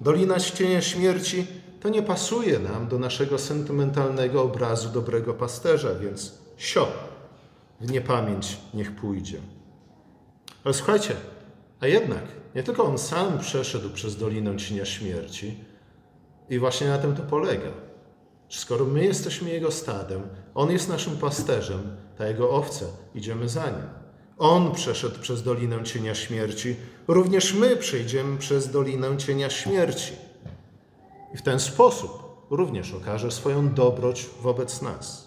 Dolina 0.00 0.40
cienia 0.40 0.82
śmierci 0.82 1.46
to 1.80 1.88
nie 1.88 2.02
pasuje 2.02 2.58
nam 2.58 2.88
do 2.88 2.98
naszego 2.98 3.38
sentymentalnego 3.38 4.42
obrazu 4.42 4.88
dobrego 4.88 5.34
pasterza, 5.34 5.94
więc 5.94 6.32
sio, 6.56 6.88
w 7.80 7.90
niepamięć 7.90 8.56
niech 8.74 8.96
pójdzie. 8.96 9.38
Ale 10.64 10.74
słuchajcie, 10.74 11.16
a 11.80 11.86
jednak 11.86 12.24
nie 12.54 12.62
tylko 12.62 12.84
on 12.84 12.98
sam 12.98 13.38
przeszedł 13.38 13.90
przez 13.90 14.16
Dolinę 14.16 14.56
Cienia 14.56 14.84
Śmierci 14.84 15.54
i 16.50 16.58
właśnie 16.58 16.88
na 16.88 16.98
tym 16.98 17.16
to 17.16 17.22
polega. 17.22 17.70
Skoro 18.48 18.84
my 18.84 19.04
jesteśmy 19.04 19.50
Jego 19.50 19.70
stadem, 19.70 20.22
On 20.54 20.70
jest 20.70 20.88
naszym 20.88 21.16
pasterzem, 21.16 21.96
ta 22.18 22.26
Jego 22.26 22.50
owce, 22.50 22.86
idziemy 23.14 23.48
za 23.48 23.66
Nim. 23.66 23.88
On 24.38 24.72
przeszedł 24.72 25.20
przez 25.20 25.42
Dolinę 25.42 25.84
Cienia 25.84 26.14
Śmierci, 26.14 26.76
również 27.08 27.54
my 27.54 27.76
przejdziemy 27.76 28.38
przez 28.38 28.70
Dolinę 28.70 29.16
Cienia 29.16 29.50
Śmierci. 29.50 30.12
I 31.34 31.36
w 31.36 31.42
ten 31.42 31.60
sposób 31.60 32.26
również 32.50 32.94
okaże 32.94 33.30
swoją 33.30 33.74
dobroć 33.74 34.26
wobec 34.42 34.82
nas. 34.82 35.25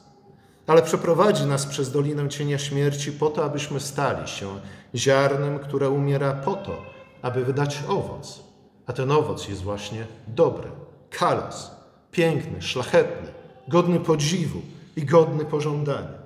Ale 0.70 0.82
przeprowadzi 0.82 1.46
nas 1.46 1.66
przez 1.66 1.92
Dolinę 1.92 2.30
Cienia 2.30 2.58
Śmierci 2.58 3.12
po 3.12 3.30
to, 3.30 3.46
abyśmy 3.46 3.80
stali 3.80 4.28
się 4.28 4.60
ziarnem, 4.96 5.60
które 5.60 5.90
umiera 5.90 6.34
po 6.34 6.54
to, 6.56 6.82
aby 7.22 7.46
wydać 7.46 7.80
owoc. 7.88 8.44
A 8.86 8.94
ten 8.94 9.12
owoc 9.12 9.48
jest 9.48 9.62
właśnie 9.62 10.08
dobry, 10.28 10.70
kalos, 11.10 11.72
piękny, 12.12 12.62
szlachetny, 12.62 13.28
godny 13.68 14.00
podziwu 14.00 14.62
i 14.96 15.06
godny 15.06 15.46
pożądania. 15.46 16.20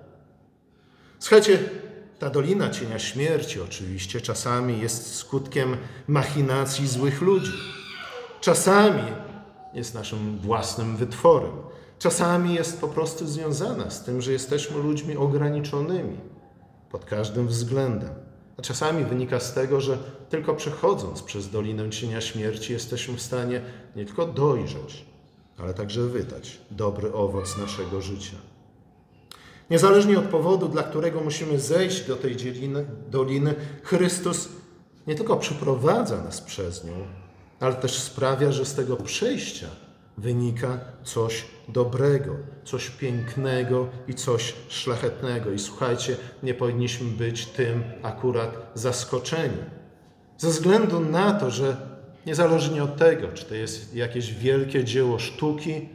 Słuchajcie, 1.20 1.60
ta 2.20 2.30
dolina 2.30 2.70
cienia 2.70 3.00
śmierci 3.00 3.62
oczywiście 3.62 4.22
czasami 4.22 4.80
jest 4.80 5.16
skutkiem 5.16 5.78
machinacji 6.08 6.88
złych 6.88 7.22
ludzi. 7.22 7.54
Czasami 8.42 9.04
jest 9.74 9.94
naszym 9.94 10.38
własnym 10.38 10.98
wytworem. 10.98 11.73
Czasami 12.04 12.54
jest 12.54 12.82
po 12.82 12.88
prostu 12.88 13.28
związana 13.28 13.90
z 13.90 14.04
tym, 14.04 14.22
że 14.22 14.32
jesteśmy 14.32 14.78
ludźmi 14.78 15.18
ograniczonymi 15.18 16.18
pod 16.92 17.06
każdym 17.06 17.48
względem. 17.48 18.10
A 18.58 18.62
czasami 18.62 19.06
wynika 19.06 19.40
z 19.40 19.54
tego, 19.54 19.82
że 19.82 19.98
tylko 20.30 20.54
przechodząc 20.54 21.22
przez 21.22 21.50
Dolinę 21.50 21.90
Cienia 21.90 22.22
Śmierci 22.22 22.74
jesteśmy 22.74 23.18
w 23.18 23.22
stanie 23.22 23.62
nie 23.96 24.06
tylko 24.06 24.26
dojrzeć, 24.26 25.06
ale 25.58 25.74
także 25.74 26.02
wydać 26.02 26.62
dobry 26.72 27.14
owoc 27.14 27.58
naszego 27.58 28.02
życia. 28.02 28.38
Niezależnie 29.70 30.20
od 30.20 30.26
powodu, 30.26 30.68
dla 30.68 30.84
którego 30.84 31.22
musimy 31.22 31.60
zejść 31.60 32.08
do 32.08 32.16
tej 32.16 32.36
dzieliny, 32.36 32.86
doliny, 33.12 33.56
Chrystus 33.84 34.50
nie 35.08 35.16
tylko 35.16 35.38
przeprowadza 35.38 36.24
nas 36.24 36.42
przez 36.42 36.84
nią, 36.84 36.94
ale 37.60 37.76
też 37.76 38.00
sprawia, 38.00 38.52
że 38.52 38.66
z 38.66 38.74
tego 38.74 38.98
przejścia 38.98 39.68
wynika 40.18 40.80
coś 41.04 41.46
dobrego, 41.68 42.36
coś 42.64 42.90
pięknego 42.90 43.88
i 44.08 44.14
coś 44.14 44.54
szlachetnego. 44.70 45.52
I 45.52 45.60
słuchajcie, 45.60 46.16
nie 46.44 46.54
powinniśmy 46.54 47.10
być 47.10 47.46
tym 47.46 47.84
akurat 48.04 48.72
zaskoczeni. 48.74 49.58
Ze 50.38 50.50
względu 50.50 51.00
na 51.00 51.34
to, 51.34 51.52
że 51.52 51.78
niezależnie 52.26 52.84
od 52.84 52.98
tego, 52.98 53.28
czy 53.34 53.46
to 53.46 53.56
jest 53.56 53.96
jakieś 53.96 54.34
wielkie 54.34 54.84
dzieło 54.84 55.20
sztuki, 55.20 55.90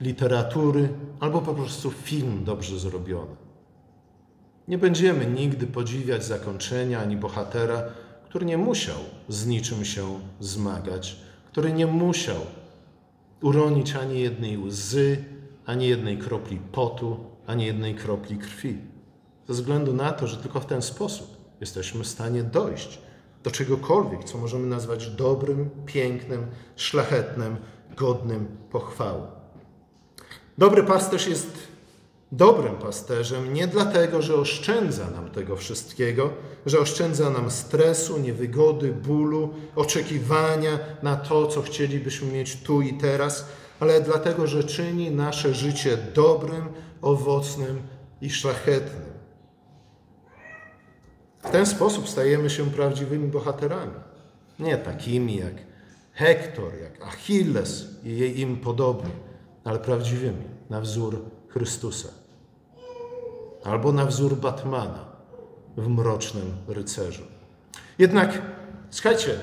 literatury 0.00 0.88
albo 1.20 1.40
po 1.40 1.54
prostu 1.54 1.90
film 1.90 2.44
dobrze 2.44 2.78
zrobiony. 2.78 3.36
Nie 4.68 4.78
będziemy 4.78 5.26
nigdy 5.26 5.66
podziwiać 5.66 6.24
zakończenia 6.24 7.00
ani 7.00 7.16
bohatera, 7.16 7.82
który 8.28 8.46
nie 8.46 8.58
musiał 8.58 8.96
z 9.28 9.46
niczym 9.46 9.84
się 9.84 10.20
zmagać, 10.40 11.16
który 11.52 11.72
nie 11.72 11.86
musiał 11.86 12.36
uronić 13.42 13.94
ani 13.94 14.20
jednej 14.20 14.58
łzy, 14.58 15.24
ani 15.66 15.88
jednej 15.88 16.18
kropli 16.18 16.60
potu, 16.72 17.16
ani 17.46 17.66
jednej 17.66 17.94
kropli 17.94 18.38
krwi. 18.38 18.78
Ze 19.48 19.54
względu 19.54 19.92
na 19.92 20.12
to, 20.12 20.26
że 20.26 20.36
tylko 20.36 20.60
w 20.60 20.66
ten 20.66 20.82
sposób 20.82 21.36
jesteśmy 21.60 22.04
w 22.04 22.08
stanie 22.08 22.42
dojść 22.42 22.98
do 23.42 23.50
czegokolwiek, 23.50 24.24
co 24.24 24.38
możemy 24.38 24.66
nazwać 24.66 25.10
dobrym, 25.10 25.70
pięknym, 25.86 26.46
szlachetnym, 26.76 27.56
godnym 27.96 28.46
pochwały. 28.70 29.22
Dobry 30.58 30.82
pasterz 30.82 31.26
jest 31.26 31.68
dobrym 32.32 32.76
pasterzem 32.76 33.54
nie 33.54 33.66
dlatego, 33.66 34.22
że 34.22 34.34
oszczędza 34.34 35.10
nam 35.10 35.30
tego 35.30 35.56
wszystkiego, 35.56 36.32
że 36.66 36.78
oszczędza 36.78 37.30
nam 37.30 37.50
stresu, 37.50 38.18
niewygody, 38.18 38.92
bólu, 38.92 39.54
oczekiwania 39.76 40.78
na 41.02 41.16
to, 41.16 41.46
co 41.46 41.62
chcielibyśmy 41.62 42.32
mieć 42.32 42.56
tu 42.56 42.82
i 42.82 42.94
teraz, 42.94 43.46
ale 43.80 44.00
dlatego, 44.00 44.46
że 44.46 44.64
czyni 44.64 45.10
nasze 45.10 45.54
życie 45.54 45.98
dobrym, 46.14 46.68
owocnym 47.02 47.82
i 48.20 48.30
szlachetnym. 48.30 49.10
W 51.42 51.50
ten 51.50 51.66
sposób 51.66 52.08
stajemy 52.08 52.50
się 52.50 52.70
prawdziwymi 52.70 53.28
bohaterami. 53.28 53.92
Nie 54.58 54.76
takimi 54.76 55.36
jak 55.36 55.54
Hektor, 56.12 56.72
jak 56.82 57.02
Achilles 57.06 57.86
i 58.04 58.40
im 58.40 58.56
podobni 58.56 59.10
ale 59.64 59.78
prawdziwymi, 59.78 60.44
na 60.70 60.80
wzór 60.80 61.24
Chrystusa. 61.52 62.08
Albo 63.64 63.92
na 63.92 64.04
wzór 64.06 64.36
Batmana 64.36 65.04
w 65.76 65.88
mrocznym 65.88 66.52
rycerzu. 66.68 67.22
Jednak, 67.98 68.42
słuchajcie, 68.90 69.38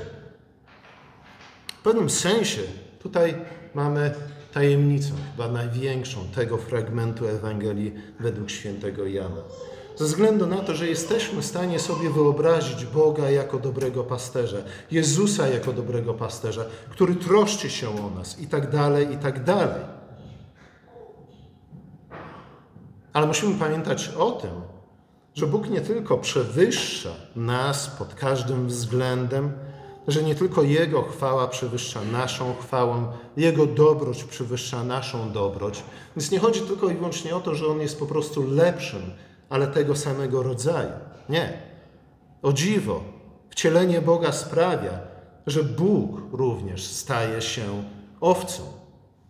w 1.80 1.82
pewnym 1.82 2.10
sensie 2.10 2.62
tutaj 3.00 3.36
mamy 3.74 4.14
tajemnicę, 4.54 5.12
chyba 5.32 5.48
największą 5.52 6.28
tego 6.36 6.58
fragmentu 6.58 7.28
Ewangelii 7.28 7.94
według 8.20 8.50
świętego 8.50 9.06
Jana. 9.06 9.42
Ze 9.96 10.06
względu 10.06 10.48
na 10.48 10.58
to, 10.58 10.76
że 10.76 10.88
jesteśmy 10.88 11.42
w 11.42 11.46
stanie 11.46 11.80
sobie 11.80 12.10
wyobrazić 12.10 12.86
Boga 12.86 13.30
jako 13.30 13.60
dobrego 13.60 14.04
pasterza, 14.04 14.58
Jezusa 14.92 15.48
jako 15.48 15.74
dobrego 15.74 16.14
pasterza, 16.14 16.66
który 16.90 17.16
troszczy 17.16 17.70
się 17.70 18.06
o 18.06 18.10
nas 18.10 18.40
i 18.40 18.48
tak 18.48 18.72
dalej, 18.72 19.14
i 19.14 19.18
tak 19.18 19.44
dalej. 19.44 19.97
Ale 23.18 23.28
musimy 23.28 23.60
pamiętać 23.60 24.10
o 24.18 24.32
tym, 24.32 24.52
że 25.36 25.48
Bóg 25.48 25.70
nie 25.70 25.82
tylko 25.82 26.18
przewyższa 26.18 27.10
nas 27.36 27.88
pod 27.88 28.16
każdym 28.16 28.68
względem, 28.68 29.52
że 30.08 30.24
nie 30.24 30.36
tylko 30.36 30.64
Jego 30.64 31.02
chwała 31.02 31.48
przewyższa 31.48 32.00
naszą 32.12 32.56
chwałę, 32.56 33.08
Jego 33.38 33.66
dobroć 33.66 34.24
przewyższa 34.24 34.84
naszą 34.84 35.32
dobroć. 35.32 35.84
Więc 36.16 36.32
nie 36.32 36.40
chodzi 36.40 36.62
tylko 36.62 36.90
i 36.90 36.96
wyłącznie 36.96 37.36
o 37.36 37.40
to, 37.40 37.56
że 37.56 37.68
On 37.68 37.82
jest 37.82 38.00
po 38.00 38.06
prostu 38.06 38.44
lepszym, 38.52 39.02
ale 39.50 39.68
tego 39.68 39.96
samego 39.96 40.44
rodzaju. 40.44 40.92
Nie. 41.30 41.62
O 42.42 42.54
dziwo, 42.54 43.04
wcielenie 43.50 44.02
Boga 44.02 44.32
sprawia, 44.32 45.00
że 45.48 45.64
Bóg 45.64 46.22
również 46.32 46.86
staje 46.86 47.42
się 47.42 47.84
owcą. 48.22 48.64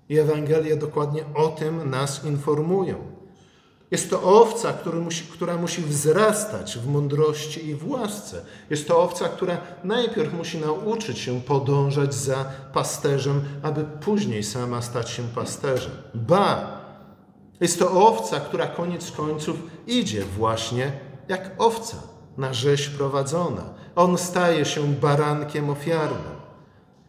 I 0.09 0.19
Ewangelie 0.19 0.75
dokładnie 0.75 1.23
o 1.35 1.47
tym 1.47 1.89
nas 1.89 2.25
informują. 2.25 3.16
Jest 3.91 4.09
to 4.09 4.21
owca, 4.41 4.73
musi, 5.03 5.23
która 5.23 5.57
musi 5.57 5.81
wzrastać 5.81 6.77
w 6.77 6.87
mądrości 6.87 7.67
i 7.67 7.75
w 7.75 7.89
łasce. 7.89 8.41
Jest 8.69 8.87
to 8.87 9.01
owca, 9.01 9.29
która 9.29 9.57
najpierw 9.83 10.33
musi 10.33 10.57
nauczyć 10.57 11.19
się 11.19 11.41
podążać 11.41 12.13
za 12.13 12.45
pasterzem, 12.73 13.41
aby 13.63 13.83
później 13.83 14.43
sama 14.43 14.81
stać 14.81 15.09
się 15.09 15.23
pasterzem. 15.23 15.91
Ba! 16.13 16.77
Jest 17.59 17.79
to 17.79 18.07
owca, 18.07 18.39
która 18.39 18.67
koniec 18.67 19.11
końców 19.11 19.55
idzie 19.87 20.23
właśnie 20.23 20.91
jak 21.27 21.51
owca 21.57 21.97
na 22.37 22.53
rzeź 22.53 22.89
prowadzona. 22.89 23.63
On 23.95 24.17
staje 24.17 24.65
się 24.65 24.93
barankiem 24.93 25.69
ofiarnym. 25.69 26.37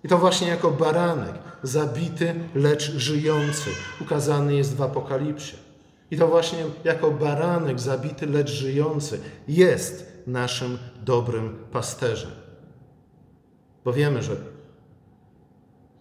I 0.05 0.09
to 0.09 0.19
właśnie 0.19 0.49
jako 0.49 0.71
baranek, 0.71 1.35
zabity, 1.63 2.35
lecz 2.55 2.93
żyjący, 2.93 3.71
ukazany 4.01 4.55
jest 4.55 4.77
w 4.77 4.83
Apokalipsie. 4.83 5.68
I 6.11 6.17
to 6.17 6.29
właśnie 6.29 6.59
jako 6.85 7.11
baranek 7.11 7.81
zabity, 7.81 8.27
lecz 8.27 8.51
żyjący 8.51 9.21
jest 9.49 10.13
naszym 10.27 10.79
dobrym 11.03 11.67
pasterzem. 11.73 12.31
Bo 13.85 13.93
wiemy, 13.93 14.23
że 14.23 14.37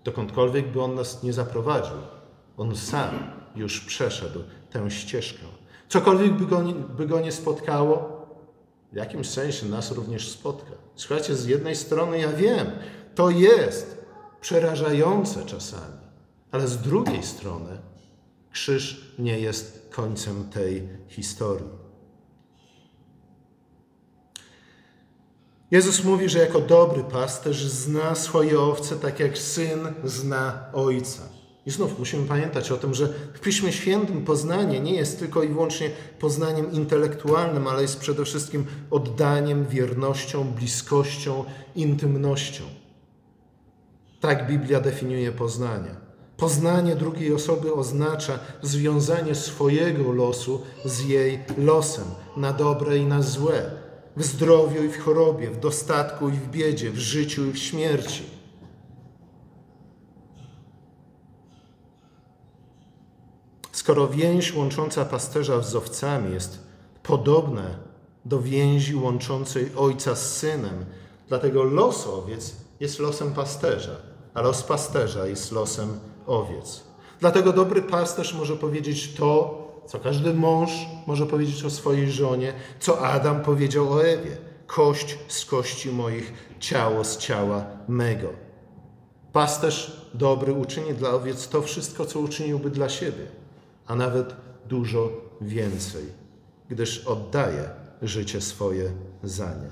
dokądkolwiek 0.03 0.71
by 0.71 0.81
on 0.81 0.95
nas 0.95 1.23
nie 1.23 1.33
zaprowadził, 1.33 1.97
on 2.57 2.75
sam 2.75 3.09
już 3.55 3.81
przeszedł 3.81 4.39
tę 4.71 4.91
ścieżkę. 4.91 5.45
Cokolwiek 5.89 6.33
by 6.33 6.45
go, 6.45 6.61
by 6.97 7.07
go 7.07 7.19
nie 7.19 7.31
spotkało, 7.31 8.17
w 8.91 8.95
jakimś 8.95 9.29
sensie 9.29 9.65
nas 9.65 9.91
również 9.91 10.29
spotka. 10.29 10.71
Słuchajcie, 10.95 11.35
z 11.35 11.45
jednej 11.45 11.75
strony 11.75 12.19
ja 12.19 12.33
wiem, 12.33 12.67
to 13.15 13.29
jest 13.29 14.05
przerażające 14.41 15.45
czasami, 15.45 15.97
ale 16.51 16.67
z 16.67 16.77
drugiej 16.77 17.23
strony 17.23 17.77
krzyż 18.57 19.01
nie 19.19 19.39
jest 19.39 19.89
końcem 19.91 20.49
tej 20.49 20.89
historii. 21.07 21.69
Jezus 25.71 26.03
mówi, 26.03 26.29
że 26.29 26.39
jako 26.39 26.61
dobry 26.61 27.03
pasterz 27.03 27.65
zna 27.65 28.15
swoje 28.15 28.59
owce 28.59 28.95
tak 28.95 29.19
jak 29.19 29.37
syn 29.37 29.79
zna 30.03 30.65
ojca. 30.73 31.21
I 31.65 31.71
znów 31.71 31.99
musimy 31.99 32.27
pamiętać 32.27 32.71
o 32.71 32.77
tym, 32.77 32.93
że 32.93 33.07
w 33.33 33.39
Piśmie 33.39 33.71
Świętym 33.71 34.25
poznanie 34.25 34.79
nie 34.79 34.95
jest 34.95 35.19
tylko 35.19 35.43
i 35.43 35.47
wyłącznie 35.47 35.89
poznaniem 36.19 36.71
intelektualnym, 36.71 37.67
ale 37.67 37.81
jest 37.81 37.99
przede 37.99 38.25
wszystkim 38.25 38.65
oddaniem, 38.91 39.67
wiernością, 39.67 40.43
bliskością, 40.43 41.45
intymnością. 41.75 42.63
Tak 44.19 44.47
Biblia 44.47 44.79
definiuje 44.79 45.31
poznanie. 45.31 46.06
Poznanie 46.37 46.95
drugiej 46.95 47.33
osoby 47.33 47.73
oznacza 47.73 48.39
związanie 48.61 49.35
swojego 49.35 50.11
losu 50.11 50.61
z 50.85 50.99
jej 50.99 51.39
losem, 51.57 52.05
na 52.37 52.53
dobre 52.53 52.97
i 52.97 53.05
na 53.05 53.21
złe, 53.21 53.71
w 54.17 54.23
zdrowiu 54.23 54.83
i 54.83 54.89
w 54.89 54.99
chorobie, 54.99 55.51
w 55.51 55.59
dostatku 55.59 56.29
i 56.29 56.31
w 56.31 56.47
biedzie, 56.47 56.91
w 56.91 56.97
życiu 56.97 57.45
i 57.45 57.51
w 57.51 57.57
śmierci. 57.57 58.23
Skoro 63.71 64.07
więź 64.07 64.55
łącząca 64.55 65.05
pasterza 65.05 65.61
z 65.61 65.75
owcami 65.75 66.33
jest 66.33 66.59
podobna 67.03 67.63
do 68.25 68.41
więzi 68.41 68.95
łączącej 68.95 69.71
ojca 69.75 70.15
z 70.15 70.37
synem, 70.37 70.85
dlatego 71.27 71.63
los 71.63 72.07
owiec 72.07 72.55
jest 72.79 72.99
losem 72.99 73.33
pasterza, 73.33 73.95
a 74.33 74.41
los 74.41 74.63
pasterza 74.63 75.27
jest 75.27 75.51
losem 75.51 75.99
owiec. 76.27 76.83
Dlatego 77.19 77.53
dobry 77.53 77.81
pasterz 77.81 78.33
może 78.33 78.55
powiedzieć 78.55 79.13
to, 79.13 79.57
co 79.85 79.99
każdy 79.99 80.33
mąż 80.33 80.71
może 81.07 81.25
powiedzieć 81.25 81.63
o 81.63 81.69
swojej 81.69 82.11
żonie, 82.11 82.53
co 82.79 83.01
Adam 83.01 83.41
powiedział 83.41 83.93
o 83.93 84.05
Ewie. 84.05 84.37
Kość 84.67 85.19
z 85.27 85.45
kości 85.45 85.91
moich, 85.91 86.33
ciało 86.59 87.03
z 87.03 87.17
ciała 87.17 87.65
mego. 87.87 88.29
Pasterz 89.33 90.09
dobry 90.13 90.53
uczyni 90.53 90.93
dla 90.93 91.09
owiec 91.09 91.47
to 91.47 91.61
wszystko, 91.61 92.05
co 92.05 92.19
uczyniłby 92.19 92.69
dla 92.69 92.89
siebie, 92.89 93.27
a 93.85 93.95
nawet 93.95 94.35
dużo 94.65 95.11
więcej, 95.41 96.03
gdyż 96.69 97.05
oddaje 97.05 97.69
życie 98.01 98.41
swoje 98.41 98.91
za 99.23 99.45
nie. 99.45 99.71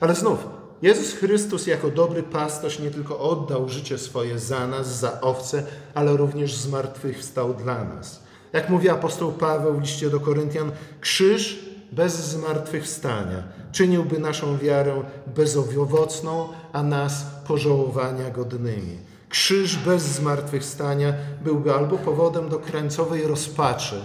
Ale 0.00 0.14
znów, 0.14 0.46
Jezus 0.82 1.12
Chrystus 1.14 1.66
jako 1.66 1.90
dobry 1.90 2.22
pasterz 2.22 2.78
nie 2.78 2.90
tylko 2.90 3.18
oddał 3.18 3.68
życie 3.68 3.98
swoje 3.98 4.38
za 4.38 4.66
nas, 4.66 4.98
za 4.98 5.20
owce, 5.20 5.66
ale 5.94 6.16
również 6.16 6.54
zmartwychwstał 6.54 7.54
dla 7.54 7.84
nas. 7.84 8.22
Jak 8.52 8.68
mówi 8.68 8.88
apostoł 8.88 9.32
Paweł 9.32 9.74
w 9.74 9.80
liście 9.80 10.10
do 10.10 10.20
Koryntian, 10.20 10.72
krzyż 11.00 11.58
bez 11.92 12.14
zmartwychwstania 12.14 13.42
czyniłby 13.72 14.18
naszą 14.18 14.58
wiarę 14.58 15.02
bezowocną, 15.26 16.48
a 16.72 16.82
nas 16.82 17.26
pożałowania 17.46 18.30
godnymi. 18.30 18.98
Krzyż 19.28 19.76
bez 19.76 20.02
zmartwychwstania 20.02 21.14
byłby 21.44 21.74
albo 21.74 21.98
powodem 21.98 22.48
do 22.48 22.58
krańcowej 22.58 23.26
rozpaczy, 23.26 24.00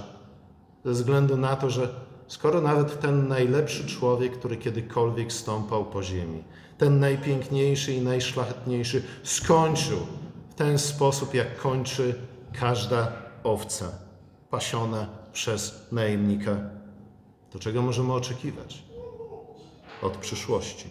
ze 0.86 0.92
względu 0.92 1.38
na 1.38 1.56
to, 1.56 1.70
że 1.70 2.07
skoro 2.28 2.62
nawet 2.62 3.00
ten 3.00 3.28
najlepszy 3.28 3.88
człowiek, 3.88 4.38
który 4.38 4.58
kiedykolwiek 4.58 5.34
stąpał 5.34 5.86
po 5.86 6.04
ziemi, 6.04 6.44
ten 6.78 7.00
najpiękniejszy 7.00 7.94
i 7.94 8.02
najszlachetniejszy, 8.02 9.04
skończył 9.24 9.98
w 10.50 10.54
ten 10.54 10.80
sposób, 10.80 11.34
jak 11.34 11.58
kończy 11.58 12.16
każda 12.60 13.12
owca 13.44 13.92
pasiona 14.50 15.08
przez 15.34 15.88
najemnika. 15.92 16.58
To 17.52 17.60
czego 17.60 17.82
możemy 17.82 18.13
oczekiwać 18.13 18.84
od 20.02 20.18
przyszłości? 20.18 20.88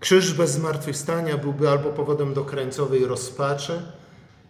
Krzyż 0.00 0.34
bez 0.34 0.50
zmartwychwstania 0.50 1.38
byłby 1.38 1.68
albo 1.68 1.90
powodem 1.90 2.34
do 2.34 2.44
krańcowej 2.44 3.04
rozpaczy 3.04 3.82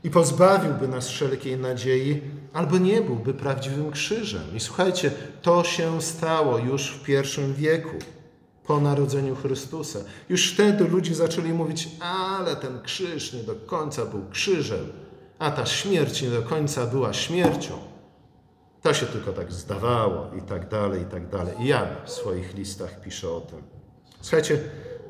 i 0.04 0.10
pozbawiłby 0.10 0.88
nas 0.88 1.08
wszelkiej 1.08 1.58
nadziei, 1.58 2.20
albo 2.54 2.78
nie 2.78 3.00
byłby 3.00 3.34
prawdziwym 3.34 3.90
krzyżem. 3.90 4.56
I 4.56 4.60
słuchajcie, 4.60 5.10
to 5.42 5.64
się 5.64 6.02
stało 6.02 6.58
już 6.58 6.90
w 6.90 7.02
pierwszym 7.02 7.54
wieku 7.54 7.96
po 8.66 8.80
narodzeniu 8.80 9.36
Chrystusa. 9.36 9.98
Już 10.28 10.52
wtedy 10.52 10.88
ludzie 10.88 11.14
zaczęli 11.14 11.52
mówić, 11.52 11.88
ale 12.00 12.56
ten 12.56 12.82
krzyż 12.82 13.32
nie 13.32 13.42
do 13.42 13.54
końca 13.54 14.06
był 14.06 14.28
krzyżem, 14.30 14.92
a 15.38 15.50
ta 15.50 15.66
śmierć 15.66 16.22
nie 16.22 16.30
do 16.30 16.42
końca 16.42 16.86
była 16.86 17.12
śmiercią. 17.12 17.78
To 18.82 18.94
się 18.94 19.06
tylko 19.06 19.32
tak 19.32 19.52
zdawało 19.52 20.30
i 20.38 20.42
tak 20.42 20.68
dalej, 20.68 21.02
i 21.02 21.04
tak 21.04 21.28
dalej. 21.28 21.54
I 21.60 21.72
w 22.06 22.10
swoich 22.10 22.54
listach 22.54 23.00
pisze 23.00 23.30
o 23.30 23.40
tym. 23.40 23.62
Słuchajcie, 24.20 24.60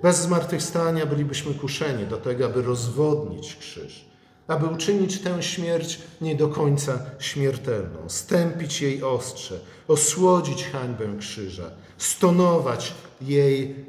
bez 0.03 0.19
zmartwychwstania 0.19 1.07
bylibyśmy 1.07 1.55
kuszeni 1.55 2.07
do 2.07 2.17
tego, 2.17 2.47
aby 2.47 2.63
rozwodnić 2.63 3.57
krzyż, 3.57 4.14
aby 4.49 4.67
uczynić 4.67 5.21
tę 5.21 5.43
śmierć 5.43 5.99
nie 6.21 6.37
do 6.37 6.49
końca 6.49 6.99
śmiertelną, 7.19 7.99
stępić 8.09 8.83
jej 8.83 9.03
ostrze, 9.03 9.61
osłodzić 9.89 10.65
hańbę 10.65 11.05
krzyża, 11.19 11.71
stonować 11.99 12.95
jej 13.21 13.87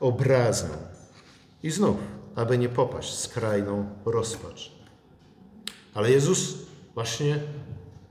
obrazę. 0.00 0.68
I 1.62 1.70
znów, 1.70 1.96
aby 2.34 2.58
nie 2.58 2.68
popaść 2.68 3.12
w 3.12 3.18
skrajną 3.18 3.88
rozpacz. 4.04 4.72
Ale 5.94 6.10
Jezus 6.10 6.54
właśnie 6.94 7.40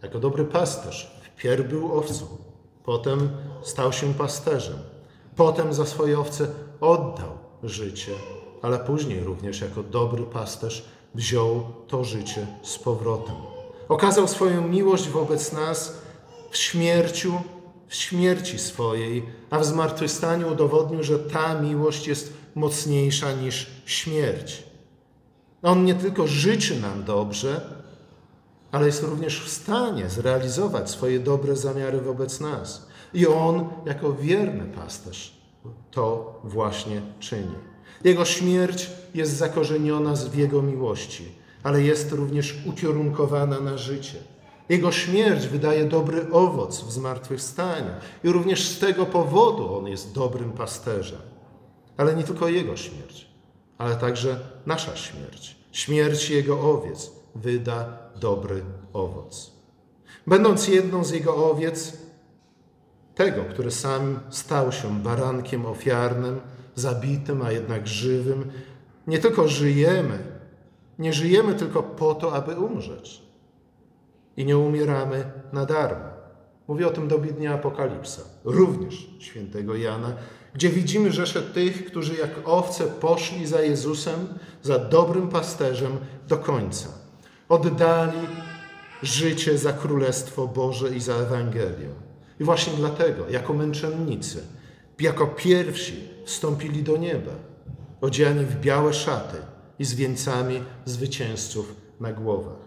jako 0.04 0.20
dobry 0.20 0.46
pasterz 0.46 1.22
wpierw 1.22 1.70
był 1.70 1.98
owcą, 1.98 2.26
potem 2.84 3.30
stał 3.64 3.94
się 3.94 4.14
pasterzem, 4.14 4.80
potem 5.36 5.74
za 5.74 5.86
swoje 5.86 6.20
owce 6.20 6.48
oddał 6.82 7.38
życie, 7.64 8.12
ale 8.62 8.80
później 8.80 9.24
również 9.24 9.62
jako 9.62 9.84
dobry 9.84 10.24
pasterz 10.24 10.86
wziął 11.16 11.64
to 11.88 12.04
życie 12.04 12.48
z 12.64 12.78
powrotem. 12.78 13.36
Okazał 13.90 14.28
swoją 14.28 14.68
miłość 14.68 15.10
wobec 15.10 15.54
nas 15.54 15.98
w 16.52 16.58
śmierciu 16.58 17.34
w 17.88 17.96
śmierci 17.96 18.60
swojej, 18.60 19.26
a 19.50 19.60
w 19.60 19.66
zmartwychwstaniu 19.66 20.52
udowodnił, 20.52 21.04
że 21.04 21.20
ta 21.20 21.62
miłość 21.62 22.08
jest 22.08 22.34
mocniejsza 22.56 23.32
niż 23.32 23.68
śmierć. 23.86 24.64
On 25.64 25.86
nie 25.86 25.96
tylko 25.96 26.28
życzy 26.28 26.82
nam 26.82 27.04
dobrze, 27.04 27.62
ale 28.72 28.86
jest 28.86 29.04
również 29.04 29.42
w 29.42 29.50
stanie 29.50 30.10
zrealizować 30.10 30.90
swoje 30.90 31.20
dobre 31.20 31.56
zamiary 31.56 32.02
wobec 32.02 32.40
nas. 32.40 32.88
I 33.14 33.28
On, 33.28 33.70
jako 33.86 34.14
wierny 34.14 34.66
pasterz, 34.66 35.38
to 35.92 36.40
właśnie 36.44 37.02
czyni. 37.20 37.56
Jego 38.06 38.26
śmierć 38.26 38.90
jest 39.14 39.38
zakorzeniona 39.38 40.14
w 40.16 40.36
Jego 40.36 40.62
miłości, 40.62 41.26
ale 41.64 41.82
jest 41.82 42.12
również 42.12 42.56
ukierunkowana 42.66 43.60
na 43.60 43.78
życie. 43.78 44.18
Jego 44.70 44.92
śmierć 44.92 45.48
wydaje 45.48 45.86
dobry 45.86 46.32
owoc 46.32 46.84
w 46.84 46.92
zmartwychwstaniu 46.92 47.90
i 48.24 48.30
również 48.30 48.68
z 48.68 48.80
tego 48.80 49.06
powodu 49.06 49.78
On 49.78 49.88
jest 49.88 50.14
dobrym 50.14 50.52
pasterzem. 50.52 51.20
Ale 51.98 52.16
nie 52.16 52.24
tylko 52.24 52.48
Jego 52.48 52.78
śmierć, 52.78 53.28
ale 53.78 53.96
także 53.96 54.40
nasza 54.66 54.96
śmierć. 54.96 55.56
Śmierć 55.72 56.30
Jego 56.30 56.72
owiec 56.72 57.12
wyda 57.36 57.98
dobry 58.16 58.64
owoc. 58.94 59.52
Będąc 60.28 60.68
jedną 60.68 61.04
z 61.04 61.12
Jego 61.12 61.52
owiec, 61.52 61.98
tego, 63.16 63.44
który 63.44 63.72
sam 63.72 64.20
stał 64.30 64.72
się 64.72 65.00
barankiem 65.00 65.66
ofiarnym, 65.66 66.40
zabitym, 66.76 67.42
a 67.42 67.52
jednak 67.52 67.88
żywym, 67.88 68.52
nie 69.08 69.20
tylko 69.20 69.48
żyjemy, 69.48 70.20
nie 71.00 71.14
żyjemy 71.14 71.54
tylko 71.54 71.84
po 71.84 72.16
to, 72.16 72.34
aby 72.34 72.56
umrzeć. 72.56 73.22
I 74.38 74.46
nie 74.46 74.58
umieramy 74.58 75.32
na 75.54 75.66
darmo. 75.66 76.06
Mówię 76.68 76.88
o 76.88 76.92
tym 76.92 77.08
do 77.08 77.18
dnia 77.18 77.54
Apokalipsa, 77.54 78.22
również 78.44 79.08
świętego 79.20 79.76
Jana, 79.76 80.14
gdzie 80.54 80.70
widzimy 80.70 81.12
rzesze 81.12 81.42
tych, 81.42 81.86
którzy 81.86 82.16
jak 82.16 82.32
owce 82.46 82.84
poszli 82.84 83.48
za 83.48 83.62
Jezusem, 83.62 84.28
za 84.64 84.80
dobrym 84.80 85.28
pasterzem 85.28 85.98
do 86.28 86.38
końca. 86.38 86.90
Oddali 87.50 88.28
życie 89.04 89.58
za 89.58 89.74
Królestwo 89.74 90.48
Boże 90.48 90.96
i 90.96 91.00
za 91.00 91.16
Ewangelię. 91.16 91.90
I 92.40 92.44
właśnie 92.44 92.74
dlatego, 92.78 93.30
jako 93.30 93.54
męczennicy, 93.54 94.44
jako 95.00 95.28
pierwsi 95.28 96.15
wstąpili 96.26 96.84
do 96.84 96.98
nieba, 96.98 97.32
odziani 98.02 98.46
w 98.46 98.60
białe 98.60 98.94
szaty 98.94 99.38
i 99.80 99.86
z 99.86 99.94
wieńcami 99.94 100.64
zwycięzców 100.86 101.76
na 102.00 102.14
głowach. 102.14 102.66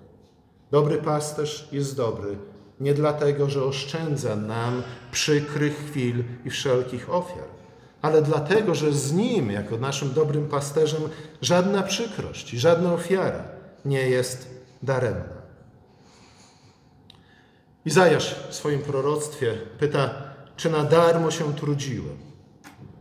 Dobry 0.70 0.98
pasterz 0.98 1.68
jest 1.72 1.96
dobry 1.96 2.36
nie 2.80 2.94
dlatego, 2.94 3.50
że 3.50 3.64
oszczędza 3.64 4.36
nam 4.36 4.82
przykrych 5.12 5.86
chwil 5.90 6.24
i 6.44 6.50
wszelkich 6.50 7.10
ofiar, 7.10 7.48
ale 8.02 8.22
dlatego, 8.22 8.74
że 8.74 8.92
z 8.92 9.12
nim, 9.12 9.50
jako 9.50 9.78
naszym 9.78 10.12
dobrym 10.12 10.48
pasterzem, 10.48 11.02
żadna 11.42 11.82
przykrość 11.82 12.50
żadna 12.50 12.92
ofiara 12.92 13.44
nie 13.84 14.08
jest 14.08 14.48
daremna. 14.82 15.38
Izajasz 17.84 18.34
w 18.48 18.54
swoim 18.54 18.80
proroctwie 18.80 19.54
pyta, 19.78 20.10
czy 20.56 20.70
na 20.70 20.84
darmo 20.84 21.30
się 21.30 21.54
trudziłem, 21.54 22.27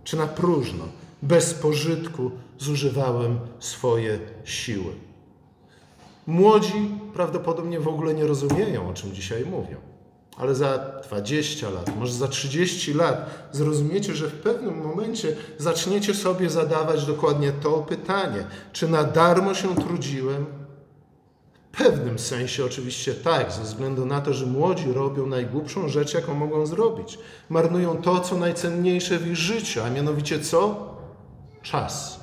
czy 0.07 0.17
na 0.17 0.27
próżno, 0.27 0.83
bez 1.21 1.53
pożytku 1.53 2.31
zużywałem 2.59 3.39
swoje 3.59 4.19
siły. 4.45 4.93
Młodzi 6.27 6.91
prawdopodobnie 7.13 7.79
w 7.79 7.87
ogóle 7.87 8.13
nie 8.13 8.27
rozumieją, 8.27 8.89
o 8.89 8.93
czym 8.93 9.13
dzisiaj 9.13 9.45
mówią. 9.45 9.77
Ale 10.37 10.55
za 10.55 10.77
20 11.07 11.69
lat, 11.69 11.97
może 11.97 12.13
za 12.13 12.27
30 12.27 12.93
lat 12.93 13.49
zrozumiecie, 13.51 14.15
że 14.15 14.27
w 14.27 14.33
pewnym 14.33 14.87
momencie 14.87 15.35
zaczniecie 15.57 16.13
sobie 16.13 16.49
zadawać 16.49 17.05
dokładnie 17.05 17.51
to 17.51 17.71
pytanie: 17.71 18.47
czy 18.73 18.87
na 18.87 19.03
darmo 19.03 19.53
się 19.53 19.75
trudziłem? 19.75 20.45
W 21.77 21.79
pewnym 21.79 22.19
sensie 22.19 22.65
oczywiście 22.65 23.13
tak, 23.13 23.51
ze 23.51 23.61
względu 23.61 24.05
na 24.05 24.21
to, 24.21 24.33
że 24.33 24.45
młodzi 24.45 24.93
robią 24.93 25.27
najgłupszą 25.27 25.89
rzecz, 25.89 26.13
jaką 26.13 26.33
mogą 26.33 26.65
zrobić. 26.65 27.19
Marnują 27.49 28.01
to, 28.01 28.19
co 28.19 28.37
najcenniejsze 28.37 29.19
w 29.19 29.27
ich 29.27 29.35
życiu, 29.35 29.81
a 29.83 29.89
mianowicie 29.89 30.39
co? 30.39 30.89
Czas. 31.61 32.19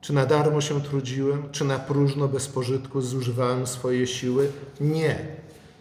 Czy 0.00 0.12
na 0.12 0.26
darmo 0.26 0.60
się 0.60 0.80
trudziłem, 0.80 1.50
czy 1.52 1.64
na 1.64 1.78
próżno, 1.78 2.28
bez 2.28 2.48
pożytku 2.48 3.00
zużywałem 3.00 3.66
swoje 3.66 4.06
siły? 4.06 4.52
Nie, 4.80 5.26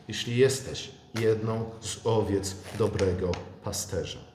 jeśli 0.07 0.37
jesteś 0.37 0.91
jedną 1.19 1.65
z 1.81 1.99
owiec 2.03 2.55
dobrego 2.79 3.31
pasterza. 3.63 4.34